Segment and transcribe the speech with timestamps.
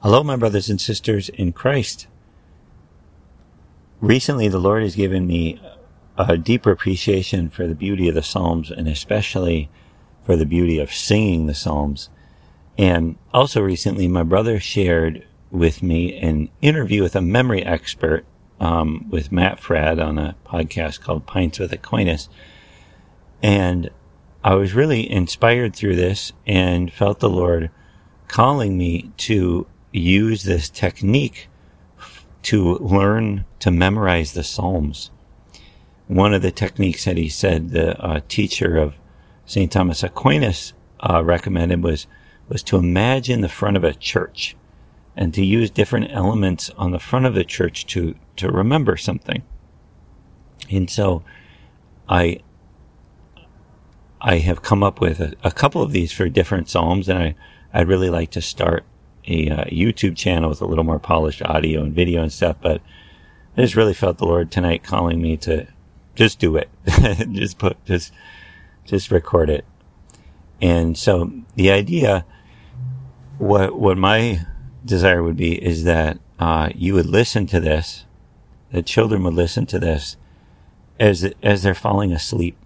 [0.00, 2.06] Hello, my brothers and sisters in Christ.
[4.00, 5.60] Recently, the Lord has given me
[6.16, 9.68] a deeper appreciation for the beauty of the Psalms and especially
[10.24, 12.10] for the beauty of singing the Psalms.
[12.78, 18.24] And also recently, my brother shared with me an interview with a memory expert
[18.60, 22.28] um, with Matt Fradd on a podcast called Pints with Aquinas.
[23.42, 23.90] And
[24.44, 27.72] I was really inspired through this and felt the Lord
[28.28, 29.66] calling me to
[29.98, 31.48] use this technique
[32.42, 35.10] to learn to memorize the Psalms.
[36.06, 38.94] One of the techniques that he said the uh, teacher of
[39.44, 39.70] St.
[39.70, 42.06] Thomas Aquinas uh, recommended was
[42.48, 44.56] was to imagine the front of a church
[45.14, 49.42] and to use different elements on the front of the church to to remember something.
[50.70, 51.22] And so
[52.08, 52.40] I
[54.20, 57.34] I have come up with a, a couple of these for different psalms and I
[57.74, 58.84] I'd really like to start
[59.28, 62.80] a uh, YouTube channel with a little more polished audio and video and stuff, but
[63.56, 65.66] I just really felt the Lord tonight calling me to
[66.14, 66.70] just do it.
[67.32, 68.12] just put, just,
[68.84, 69.64] just record it.
[70.60, 72.24] And so the idea,
[73.36, 74.46] what, what my
[74.84, 78.04] desire would be is that, uh, you would listen to this,
[78.72, 80.16] the children would listen to this
[80.98, 82.56] as, as they're falling asleep.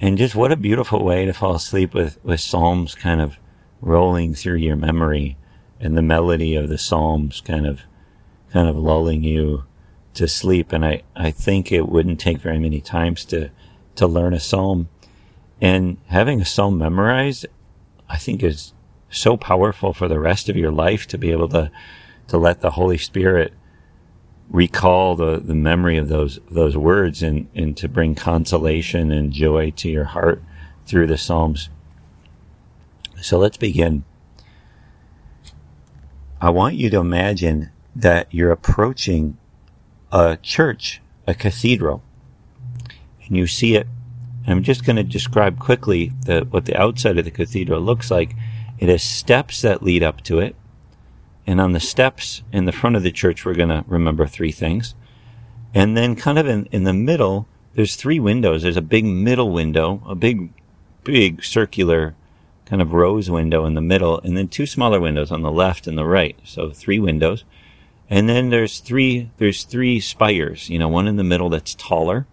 [0.00, 3.38] And just what a beautiful way to fall asleep with, with Psalms kind of
[3.80, 5.36] rolling through your memory
[5.80, 7.82] and the melody of the Psalms kind of,
[8.52, 9.64] kind of lulling you
[10.14, 10.72] to sleep.
[10.72, 13.50] And I, I think it wouldn't take very many times to,
[13.96, 14.88] to learn a Psalm
[15.60, 17.46] and having a Psalm memorized,
[18.08, 18.72] I think is
[19.10, 21.70] so powerful for the rest of your life to be able to,
[22.28, 23.52] to let the Holy Spirit
[24.50, 29.70] recall the, the memory of those, those words and, and to bring consolation and joy
[29.70, 30.42] to your heart
[30.86, 31.68] through the Psalms.
[33.20, 34.04] So let's begin.
[36.40, 39.38] I want you to imagine that you're approaching
[40.12, 42.02] a church, a cathedral,
[43.26, 43.86] and you see it.
[44.46, 48.34] I'm just going to describe quickly the, what the outside of the cathedral looks like.
[48.78, 50.54] It has steps that lead up to it.
[51.46, 54.52] And on the steps in the front of the church, we're going to remember three
[54.52, 54.94] things.
[55.72, 58.62] And then kind of in, in the middle, there's three windows.
[58.62, 60.52] There's a big middle window, a big,
[61.02, 62.14] big circular
[62.66, 65.86] kind of rose window in the middle, and then two smaller windows on the left
[65.86, 66.36] and the right.
[66.44, 67.44] So three windows.
[68.10, 72.26] And then there's three, there's three spires, you know, one in the middle that's taller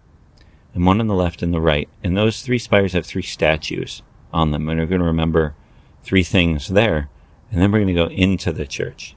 [0.72, 1.88] and one on the left and the right.
[2.02, 4.02] And those three spires have three statues
[4.32, 4.68] on them.
[4.68, 5.54] And we're going to remember
[6.02, 7.08] three things there.
[7.50, 9.16] And then we're going to go into the church.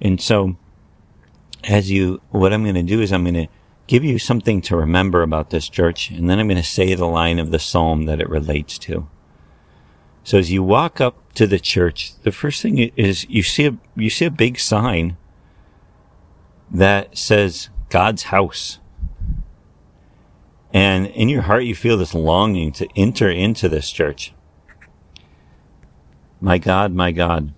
[0.00, 0.56] And so
[1.64, 3.48] as you, what I'm going to do is I'm going to
[3.90, 7.08] give you something to remember about this church, and then I'm going to say the
[7.08, 9.08] line of the psalm that it relates to.
[10.22, 13.76] So as you walk up to the church, the first thing is you see a,
[13.96, 15.16] you see a big sign
[16.70, 18.78] that says God's house.
[20.72, 24.32] And in your heart, you feel this longing to enter into this church.
[26.40, 27.52] My God, my God.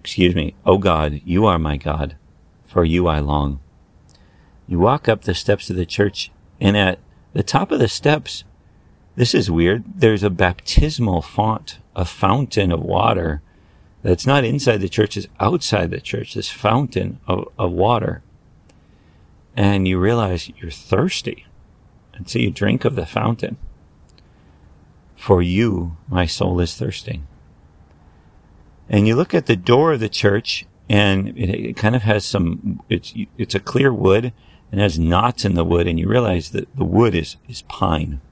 [0.00, 0.54] Excuse me.
[0.64, 2.16] Oh God, you are my God.
[2.64, 3.61] For you I long.
[4.72, 6.98] You walk up the steps of the church, and at
[7.34, 8.44] the top of the steps,
[9.16, 9.84] this is weird.
[9.96, 13.42] There's a baptismal font, a fountain of water
[14.02, 18.22] that's not inside the church, it's outside the church, this fountain of, of water.
[19.54, 21.44] And you realize you're thirsty.
[22.14, 23.58] And so you drink of the fountain.
[25.16, 27.26] For you, my soul is thirsting.
[28.88, 32.24] And you look at the door of the church and it, it kind of has
[32.24, 34.32] some, it's, it's a clear wood
[34.72, 38.22] and has knots in the wood, and you realize that the wood is, is pine.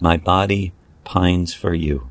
[0.00, 0.72] My body
[1.04, 2.10] pines for you.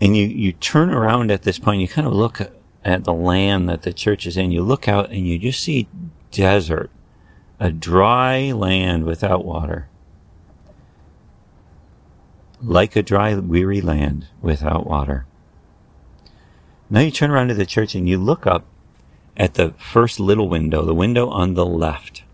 [0.00, 2.40] And you, you turn around at this point, you kind of look
[2.84, 4.50] at the land that the church is in.
[4.50, 5.88] You look out and you just see
[6.32, 6.90] desert,
[7.60, 9.88] a dry land without water.
[12.60, 15.26] Like a dry, weary land without water.
[16.90, 18.64] Now you turn around to the church and you look up
[19.38, 22.24] at the first little window, the window on the left.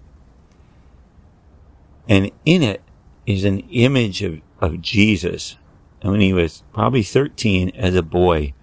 [2.08, 2.82] And in it
[3.26, 5.56] is an image of, of Jesus
[6.00, 8.54] when he was probably 13 as a boy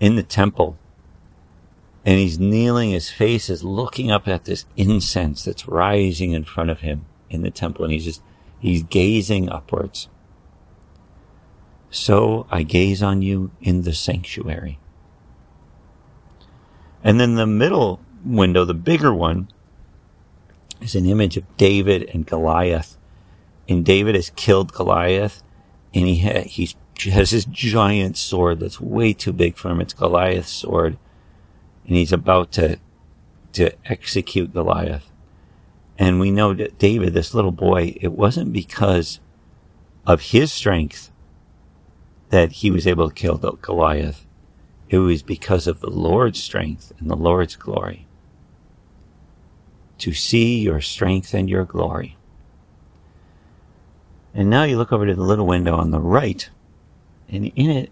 [0.00, 0.78] in the temple.
[2.04, 6.70] And he's kneeling, his face is looking up at this incense that's rising in front
[6.70, 7.84] of him in the temple.
[7.84, 8.22] And he's just,
[8.60, 10.08] he's gazing upwards.
[11.90, 14.78] So I gaze on you in the sanctuary.
[17.04, 19.48] And then the middle window, the bigger one,
[20.80, 22.96] is an image of David and Goliath.
[23.68, 25.42] And David has killed Goliath
[25.94, 26.74] and he ha- he
[27.10, 29.80] has this giant sword that's way too big for him.
[29.80, 30.98] It's Goliath's sword,
[31.86, 32.78] and he's about to
[33.52, 35.10] to execute Goliath.
[35.96, 39.20] And we know that David, this little boy, it wasn't because
[40.04, 41.10] of his strength
[42.30, 44.26] that he was able to kill Goliath.
[44.88, 48.06] It was because of the Lord's strength and the Lord's glory.
[49.98, 52.16] To see your strength and your glory.
[54.34, 56.50] And now you look over to the little window on the right,
[57.28, 57.90] and in it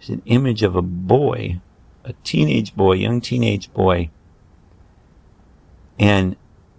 [0.00, 1.60] is an image of a boy,
[2.04, 4.10] a teenage boy, young teenage boy.
[5.98, 6.36] And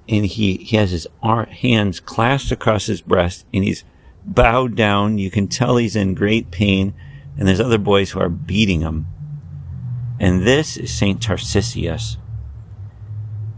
[0.07, 3.83] and he, he has his hands clasped across his breast and he's
[4.23, 5.17] bowed down.
[5.17, 6.93] You can tell he's in great pain
[7.37, 9.07] and there's other boys who are beating him.
[10.19, 12.17] And this is Saint Tarcisius.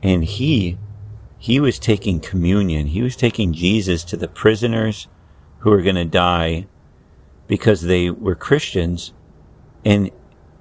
[0.01, 0.77] And he,
[1.38, 2.88] he was taking communion.
[2.88, 5.07] He was taking Jesus to the prisoners
[5.59, 6.68] who were going to die
[7.48, 9.13] because they were Christians.
[9.86, 10.12] And,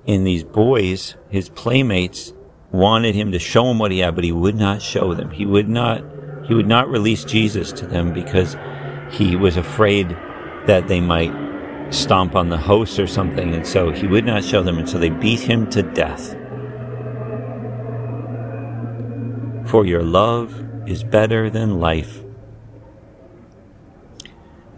[0.07, 2.33] and these boys, his playmates,
[2.73, 5.31] wanted him to show him what he had, but he would not show them.
[5.31, 6.05] He would not,
[6.47, 8.57] he would not release Jesus to them because
[9.11, 10.11] he was afraid
[10.67, 11.33] that they might
[11.91, 13.55] stomp on the host or something.
[13.55, 14.79] And so he would not show them.
[14.79, 16.33] And so they beat him to death.
[19.69, 22.23] For your love is better than life.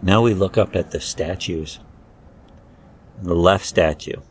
[0.01, 1.79] Now we look up at the statues.
[3.21, 4.21] The left statue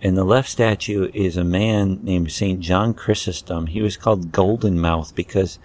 [0.00, 3.66] and the left statue is a man named Saint John Chrysostom.
[3.66, 5.58] He was called Golden Mouth because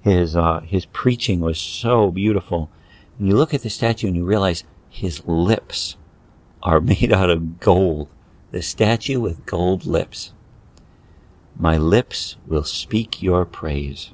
[0.00, 2.70] his uh, his preaching was so beautiful.
[3.20, 5.98] And you look at the statue and you realize his lips
[6.62, 8.08] are made out of gold.
[8.50, 10.32] The statue with gold lips.
[11.54, 14.12] My lips will speak your praise.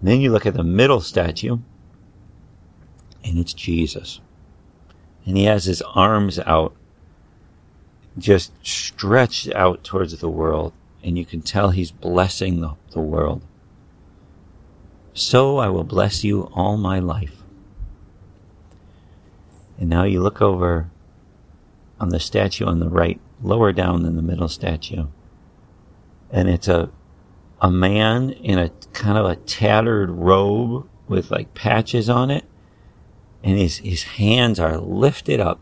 [0.00, 1.58] then you look at the middle statue,
[3.22, 4.20] and it's Jesus.
[5.24, 6.74] And he has his arms out
[8.16, 10.72] just stretched out towards the world,
[11.02, 13.42] and you can tell he's blessing the, the world.
[15.14, 17.36] So I will bless you all my life.
[19.78, 20.90] And now you look over
[21.98, 25.06] on the statue on the right, lower down than the middle statue.
[26.30, 26.90] And it's a,
[27.60, 32.44] a man in a kind of a tattered robe with like patches on it.
[33.42, 35.60] And his, his hands are lifted up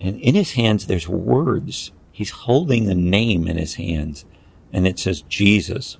[0.00, 1.92] and in his hands, there's words.
[2.12, 4.24] He's holding a name in his hands,
[4.72, 5.98] and it says Jesus.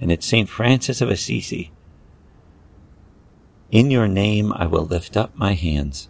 [0.00, 0.48] And it's St.
[0.48, 1.72] Francis of Assisi.
[3.70, 6.08] In your name, I will lift up my hands.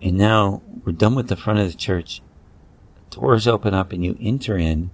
[0.00, 2.22] And now we're done with the front of the church.
[3.10, 4.90] Doors open up, and you enter in,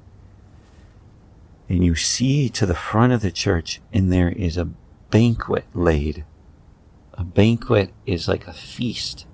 [1.69, 4.71] and you see to the front of the church, and there is a
[5.11, 6.25] banquet laid
[7.21, 9.27] a banquet is like a feast.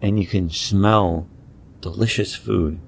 [0.00, 1.26] And you can smell
[1.84, 2.80] delicious food.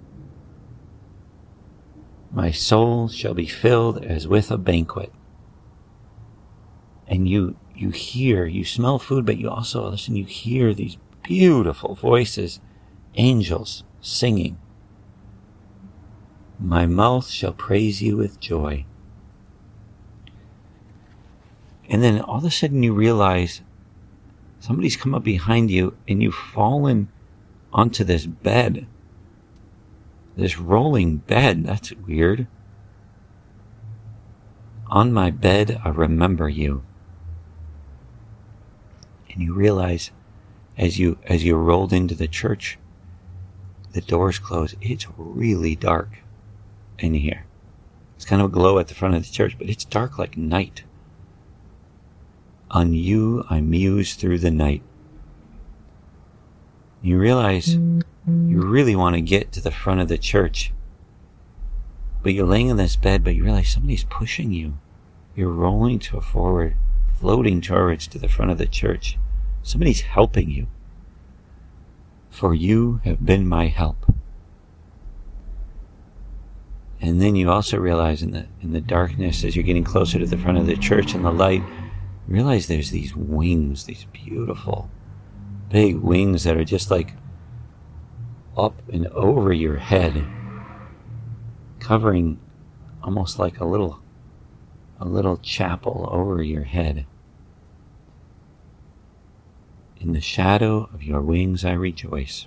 [2.32, 5.12] My soul shall be filled as with a banquet.
[7.06, 11.94] And you, you hear, you smell food, but you also listen, you hear these beautiful
[11.94, 12.58] voices,
[13.16, 14.56] angels singing.
[16.58, 18.86] My mouth shall praise you with joy.
[21.90, 23.60] And then all of a sudden you realize
[24.58, 27.10] somebody's come up behind you and you've fallen
[27.72, 28.86] onto this bed.
[30.36, 31.64] This rolling bed.
[31.64, 32.46] That's weird.
[34.88, 36.84] On my bed, I remember you.
[39.30, 40.10] And you realize
[40.78, 42.78] as you, as you rolled into the church,
[43.92, 44.74] the doors close.
[44.80, 46.18] It's really dark
[46.98, 47.46] in here.
[48.14, 50.36] It's kind of a glow at the front of the church, but it's dark like
[50.36, 50.84] night.
[52.70, 54.82] On you I muse through the night.
[57.06, 58.58] You realize you mm-hmm.
[58.58, 60.72] really want to get to the front of the church.
[62.20, 64.78] But you're laying in this bed, but you realize somebody's pushing you.
[65.36, 66.76] You're rolling to forward,
[67.20, 69.18] floating towards to the front of the church.
[69.62, 70.66] Somebody's helping you.
[72.28, 74.12] For you have been my help.
[77.00, 80.26] And then you also realize in the in the darkness as you're getting closer to
[80.26, 81.62] the front of the church and the light,
[82.26, 84.90] realize there's these wings, these beautiful
[85.68, 87.14] big wings that are just like
[88.56, 90.26] up and over your head,
[91.80, 92.40] covering
[93.02, 94.00] almost like a little
[94.98, 97.06] a little chapel over your head.
[99.98, 102.46] In the shadow of your wings I rejoice.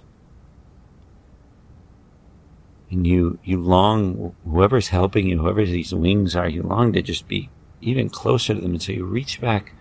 [2.92, 7.28] And you, you long, whoever's helping you, whoever these wings are, you long to just
[7.28, 7.50] be
[7.82, 8.72] even closer to them.
[8.72, 9.74] And so you reach back,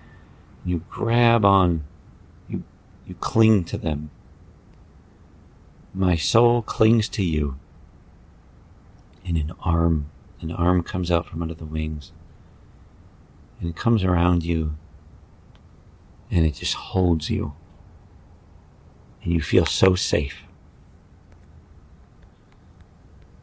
[0.62, 1.85] and you grab on,
[3.08, 4.10] you, cling to them.
[5.94, 7.58] My soul clings to you.
[9.24, 10.10] And an arm,
[10.40, 12.12] an arm comes out from under the wings.
[13.60, 14.76] And it comes around you.
[16.30, 17.54] And it just holds you.
[19.22, 20.44] And you feel so safe.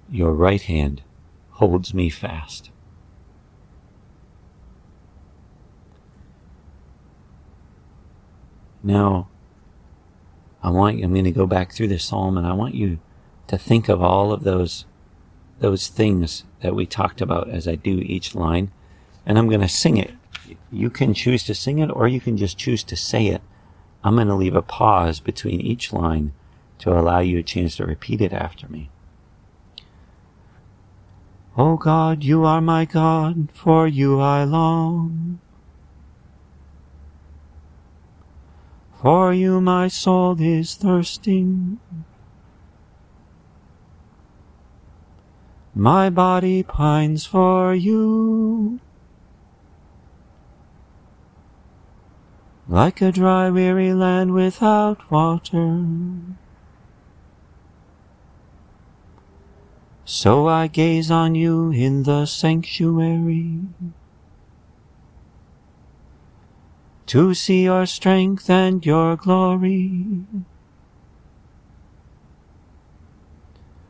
[0.09, 1.01] Your right hand
[1.51, 2.69] holds me fast.
[8.83, 9.29] Now,
[10.65, 12.97] I want I'm going to go back through the psalm and I want you
[13.45, 14.85] to think of all of those
[15.59, 18.71] those things that we talked about as I do each line
[19.27, 20.11] and I'm going to sing it.
[20.71, 23.43] You can choose to sing it or you can just choose to say it.
[24.03, 26.33] I'm going to leave a pause between each line
[26.79, 28.89] to allow you a chance to repeat it after me.
[31.55, 35.39] O God, you are my God, for you I long.
[39.01, 41.79] For you my soul is thirsting.
[45.73, 48.79] My body pines for you.
[52.67, 55.85] Like a dry, weary land without water.
[60.05, 63.59] So I gaze on you in the sanctuary.
[67.07, 70.25] To see your strength and your glory.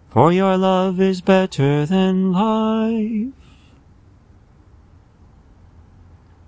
[0.09, 3.33] For your love is better than life.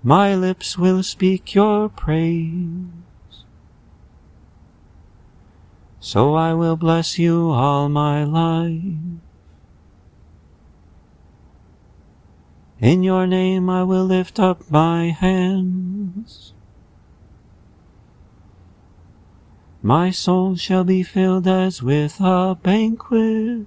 [0.02, 2.86] My lips will speak your praise.
[6.00, 9.20] So I will bless you all my life.
[12.80, 16.54] In your name I will lift up my hands.
[19.82, 23.66] My soul shall be filled as with a banquet.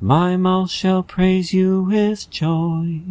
[0.00, 3.02] My mouth shall praise you with joy.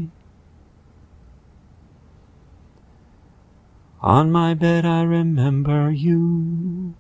[4.02, 6.96] On my bed I remember you.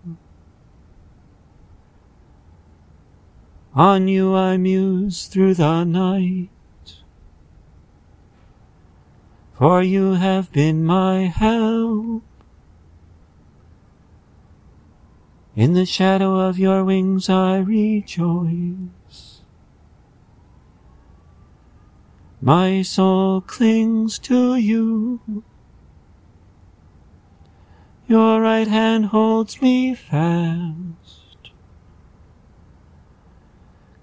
[3.73, 6.49] On you I muse through the night.
[9.61, 12.23] For you have been my help.
[15.55, 19.41] In the shadow of your wings I rejoice.
[22.41, 25.43] My soul clings to you.
[28.07, 31.51] Your right hand holds me fast.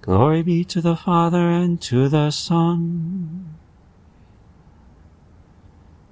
[0.03, 3.58] Glory be to the Father and to the Son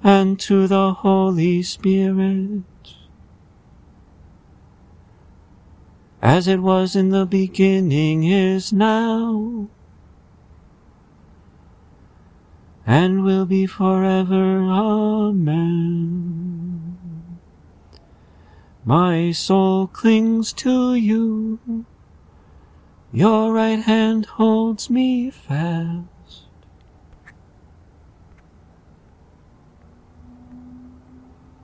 [0.06, 2.62] and to the Holy Spirit
[6.22, 9.68] as it was in the beginning is now,
[12.86, 14.60] and will be forever.
[14.70, 15.76] Amen.
[18.84, 21.84] My soul clings to you,
[23.12, 26.15] your right hand holds me fast.